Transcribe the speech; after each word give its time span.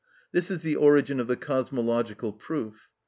This 0.31 0.49
is 0.49 0.63
the 0.63 0.75
origin 0.77 1.19
of 1.19 1.27
the 1.27 1.35
cosmological 1.35 2.33
proof. 2.33 2.89